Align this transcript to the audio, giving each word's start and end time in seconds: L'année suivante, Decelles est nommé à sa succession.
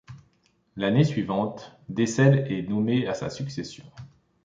L'année 0.77 1.03
suivante, 1.03 1.77
Decelles 1.87 2.51
est 2.51 2.67
nommé 2.67 3.05
à 3.05 3.13
sa 3.13 3.29
succession. 3.29 3.83